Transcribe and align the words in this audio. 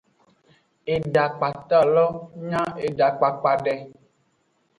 Edakpato 0.93 1.79
lo 1.93 2.05
nya 2.49 2.63
edakpakpa 2.87 3.51
de. 3.63 3.75